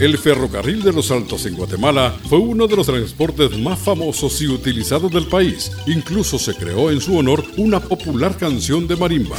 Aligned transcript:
El 0.00 0.16
ferrocarril 0.16 0.82
de 0.82 0.94
los 0.94 1.10
Altos 1.10 1.44
en 1.44 1.54
Guatemala 1.54 2.16
fue 2.26 2.38
uno 2.38 2.66
de 2.66 2.74
los 2.74 2.86
transportes 2.86 3.58
más 3.58 3.78
famosos 3.78 4.40
y 4.40 4.48
utilizados 4.48 5.12
del 5.12 5.26
país. 5.26 5.70
Incluso 5.86 6.38
se 6.38 6.54
creó 6.54 6.90
en 6.90 7.02
su 7.02 7.18
honor 7.18 7.44
una 7.58 7.80
popular 7.80 8.34
canción 8.38 8.88
de 8.88 8.96
marimba. 8.96 9.36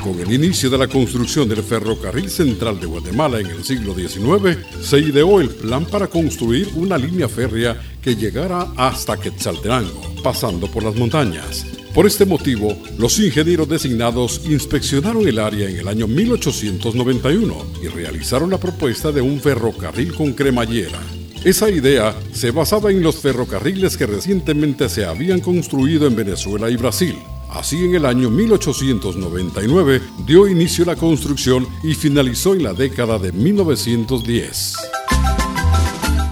Con 0.00 0.20
el 0.20 0.32
inicio 0.32 0.70
de 0.70 0.78
la 0.78 0.86
construcción 0.86 1.48
del 1.48 1.64
ferrocarril 1.64 2.30
central 2.30 2.78
de 2.78 2.86
Guatemala 2.86 3.40
en 3.40 3.46
el 3.46 3.64
siglo 3.64 3.96
XIX, 3.96 4.58
se 4.80 5.00
ideó 5.00 5.40
el 5.40 5.48
plan 5.48 5.84
para 5.84 6.06
construir 6.06 6.68
una 6.76 6.96
línea 6.96 7.28
férrea 7.28 7.76
que 8.00 8.14
llegara 8.14 8.68
hasta 8.76 9.16
Quetzaltenango, 9.16 10.14
pasando 10.22 10.68
por 10.68 10.84
las 10.84 10.94
montañas. 10.94 11.66
Por 11.96 12.06
este 12.06 12.26
motivo, 12.26 12.76
los 12.98 13.18
ingenieros 13.18 13.70
designados 13.70 14.42
inspeccionaron 14.44 15.26
el 15.26 15.38
área 15.38 15.66
en 15.66 15.78
el 15.78 15.88
año 15.88 16.06
1891 16.06 17.56
y 17.82 17.88
realizaron 17.88 18.50
la 18.50 18.60
propuesta 18.60 19.10
de 19.12 19.22
un 19.22 19.40
ferrocarril 19.40 20.12
con 20.14 20.34
cremallera. 20.34 21.00
Esa 21.42 21.70
idea 21.70 22.14
se 22.34 22.50
basaba 22.50 22.90
en 22.90 23.02
los 23.02 23.16
ferrocarriles 23.16 23.96
que 23.96 24.04
recientemente 24.04 24.90
se 24.90 25.06
habían 25.06 25.40
construido 25.40 26.06
en 26.06 26.16
Venezuela 26.16 26.68
y 26.68 26.76
Brasil. 26.76 27.16
Así 27.48 27.82
en 27.82 27.94
el 27.94 28.04
año 28.04 28.28
1899 28.28 30.02
dio 30.26 30.48
inicio 30.48 30.84
la 30.84 30.96
construcción 30.96 31.66
y 31.82 31.94
finalizó 31.94 32.52
en 32.52 32.64
la 32.64 32.74
década 32.74 33.18
de 33.18 33.32
1910 33.32 34.76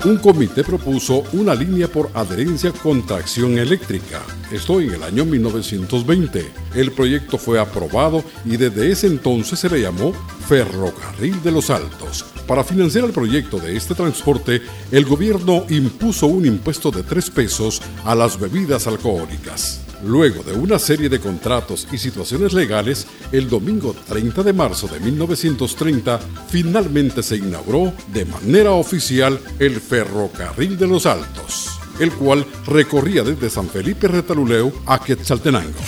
un 0.05 0.19
comité 0.19 0.63
propuso 0.63 1.23
una 1.33 1.55
línea 1.55 1.89
por 1.89 2.11
adherencia 2.13 2.73
con 2.73 3.07
tracción 3.07 3.59
eléctrica. 3.59 4.23
Esto 4.53 4.81
en 4.81 4.93
el 4.93 5.03
año 5.03 5.25
1920. 5.25 6.45
El 6.75 6.93
proyecto 6.93 7.39
fue 7.39 7.59
aprobado 7.59 8.23
y 8.45 8.57
desde 8.59 8.91
ese 8.91 9.07
entonces 9.07 9.59
se 9.59 9.71
le 9.71 9.81
llamó 9.81 10.13
Ferrocarril 10.47 11.43
de 11.43 11.53
los 11.53 11.71
Altos. 11.71 12.27
Para 12.47 12.65
financiar 12.65 13.05
el 13.05 13.13
proyecto 13.13 13.59
de 13.59 13.77
este 13.77 13.95
transporte, 13.95 14.61
el 14.91 15.07
gobierno 15.07 15.65
impuso 15.71 16.27
un 16.27 16.45
impuesto 16.45 16.91
de 16.91 17.03
3 17.03 17.31
pesos 17.31 17.81
a 18.05 18.15
las 18.15 18.39
bebidas 18.39 18.87
alcohólicas. 18.87 19.84
Luego 20.07 20.43
de 20.43 20.53
una 20.53 20.79
serie 20.79 21.09
de 21.09 21.19
contratos 21.19 21.89
y 21.91 21.99
situaciones 21.99 22.53
legales, 22.53 23.07
el 23.33 23.49
domingo 23.49 23.95
30 24.07 24.43
de 24.43 24.53
marzo 24.53 24.87
de 24.87 25.01
1930 25.01 26.21
finalmente 26.49 27.23
se 27.23 27.37
inauguró 27.37 27.93
de 28.13 28.27
manera 28.27 28.73
oficial 28.73 29.41
el 29.59 29.81
Ferrocarril 29.81 30.77
de 30.77 30.87
los 30.87 31.07
Altos, 31.07 31.71
el 31.99 32.13
cual 32.13 32.45
recorría 32.67 33.23
desde 33.23 33.49
San 33.49 33.69
Felipe 33.69 34.09
Retaluleu 34.09 34.73
a 34.87 34.99
Quetzaltenango. 34.99 35.81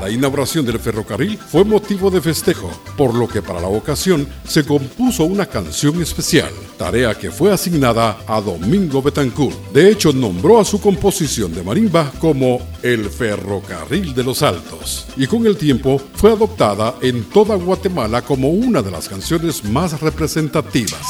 La 0.00 0.10
inauguración 0.10 0.66
del 0.66 0.78
ferrocarril 0.78 1.38
fue 1.38 1.64
motivo 1.64 2.10
de 2.10 2.20
festejo, 2.20 2.70
por 2.98 3.14
lo 3.14 3.26
que 3.26 3.40
para 3.40 3.62
la 3.62 3.68
ocasión 3.68 4.28
se 4.46 4.64
compuso 4.64 5.24
una 5.24 5.46
canción 5.46 6.02
especial, 6.02 6.50
tarea 6.76 7.14
que 7.14 7.30
fue 7.30 7.50
asignada 7.50 8.18
a 8.26 8.42
Domingo 8.42 9.00
Betancourt. 9.00 9.56
De 9.72 9.90
hecho, 9.90 10.12
nombró 10.12 10.60
a 10.60 10.66
su 10.66 10.82
composición 10.82 11.54
de 11.54 11.62
marimba 11.62 12.12
como 12.20 12.60
el 12.82 13.08
Ferrocarril 13.08 14.14
de 14.14 14.22
los 14.22 14.42
Altos, 14.42 15.06
y 15.16 15.26
con 15.26 15.46
el 15.46 15.56
tiempo 15.56 15.98
fue 16.14 16.32
adoptada 16.32 16.96
en 17.00 17.24
toda 17.24 17.54
Guatemala 17.56 18.20
como 18.20 18.50
una 18.50 18.82
de 18.82 18.90
las 18.90 19.08
canciones 19.08 19.64
más 19.64 19.98
representativas. 20.02 21.06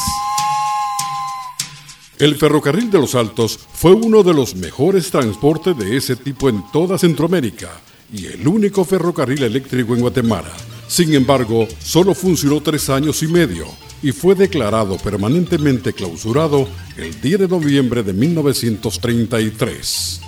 El 2.19 2.37
ferrocarril 2.37 2.91
de 2.91 2.99
los 2.99 3.15
Altos 3.15 3.59
fue 3.75 3.93
uno 3.93 4.23
de 4.23 4.33
los 4.33 4.55
mejores 4.55 5.11
transportes 5.11 5.77
de 5.77 5.97
ese 5.99 6.17
tipo 6.17 6.49
en 6.49 6.63
toda 6.73 6.97
Centroamérica 6.97 7.69
y 8.13 8.27
el 8.27 8.47
único 8.47 8.85
ferrocarril 8.85 9.43
eléctrico 9.43 9.95
en 9.95 10.01
Guatemala. 10.01 10.53
Sin 10.89 11.15
embargo, 11.15 11.67
solo 11.79 12.15
funcionó 12.15 12.61
tres 12.61 12.91
años 12.91 13.23
y 13.23 13.29
medio 13.29 13.67
y 14.03 14.13
fue 14.13 14.35
declarado 14.35 14.97
permanentemente 14.99 15.93
clausurado 15.93 16.69
el 16.97 17.21
10 17.21 17.41
de 17.41 17.49
noviembre 17.49 18.03
de 18.03 18.13
1933. 18.13 20.21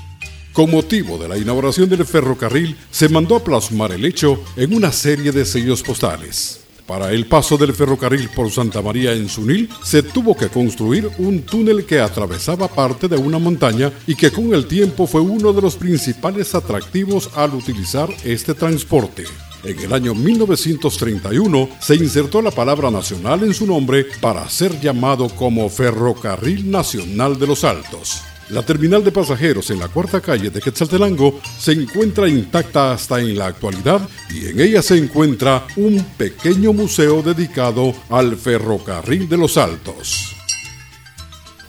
Con 0.53 0.71
motivo 0.71 1.19
de 1.19 1.29
la 1.29 1.39
inauguración 1.39 1.89
del 1.89 2.05
ferrocarril, 2.05 2.77
se 2.91 3.09
mandó 3.09 3.37
a 3.37 3.45
plasmar 3.45 3.93
el 3.93 4.05
hecho 4.05 4.43
en 4.57 4.75
una 4.75 4.91
serie 4.91 5.31
de 5.31 5.45
sellos 5.45 5.83
postales. 5.83 6.63
Para 6.89 7.13
el 7.13 7.27
paso 7.27 7.59
del 7.59 7.75
ferrocarril 7.75 8.31
por 8.31 8.51
Santa 8.51 8.81
María 8.81 9.13
en 9.13 9.29
Sunil, 9.29 9.69
se 9.85 10.03
tuvo 10.03 10.35
que 10.35 10.49
construir 10.49 11.11
un 11.19 11.43
túnel 11.43 11.85
que 11.85 12.01
atravesaba 12.01 12.67
parte 12.67 13.09
de 13.09 13.17
una 13.19 13.39
montaña 13.39 13.93
y 14.07 14.15
que 14.15 14.33
con 14.33 14.55
el 14.55 14.67
tiempo 14.67 15.07
fue 15.07 15.21
uno 15.21 15.53
de 15.53 15.61
los 15.61 15.77
principales 15.77 16.55
atractivos 16.55 17.29
al 17.37 17.53
utilizar 17.53 18.09
este 18.25 18.55
transporte. 18.55 19.25
En 19.65 19.79
el 19.81 19.93
año 19.93 20.15
1931 20.15 21.69
se 21.79 21.95
insertó 21.95 22.41
la 22.41 22.53
palabra 22.53 22.91
nacional 22.91 23.43
en 23.43 23.53
su 23.53 23.67
nombre 23.67 24.07
para 24.23 24.49
ser 24.49 24.81
llamado 24.81 25.29
como 25.29 25.69
Ferrocarril 25.69 26.71
Nacional 26.71 27.39
de 27.39 27.49
los 27.49 27.65
Altos. 27.65 28.23
La 28.51 28.63
terminal 28.63 29.05
de 29.05 29.13
pasajeros 29.13 29.69
en 29.71 29.79
la 29.79 29.89
cuarta 29.89 30.23
calle 30.23 30.49
de 30.49 30.61
Quetzaltenango 30.61 31.39
se 31.59 31.73
encuentra 31.73 32.27
intacta 32.29 32.93
hasta 32.93 33.21
en 33.21 33.37
la 33.37 33.47
actualidad 33.47 34.09
y 34.31 34.47
en 34.47 34.61
ella 34.61 34.81
se 34.81 34.97
encuentra 34.97 35.67
un 35.77 36.03
pequeño 36.17 36.73
museo 36.73 37.21
dedicado 37.21 37.93
al 38.09 38.37
ferrocarril 38.39 39.29
de 39.29 39.37
los 39.37 39.59
Altos. 39.59 40.35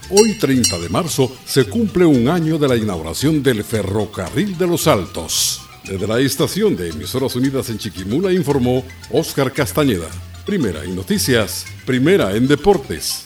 Hoy 0.10 0.40
30 0.40 0.80
de 0.80 0.88
marzo 0.88 1.30
se 1.46 1.66
cumple 1.66 2.06
un 2.06 2.30
año 2.30 2.58
de 2.58 2.70
la 2.70 2.78
inauguración 2.78 3.44
del 3.44 3.66
ferrocarril 3.66 4.58
de 4.58 4.68
los 4.68 4.88
Altos. 4.88 5.62
Desde 5.84 6.08
la 6.08 6.20
estación 6.22 6.78
de 6.78 6.90
Emisoras 6.90 7.36
Unidas 7.36 7.70
en 7.70 7.78
Chiquimula 7.78 8.32
informó 8.32 8.86
Óscar 9.12 9.52
Castañeda. 9.52 10.08
Primera 10.46 10.86
en 10.86 10.96
noticias, 10.96 11.66
primera 11.86 12.34
en 12.36 12.48
deportes. 12.48 13.26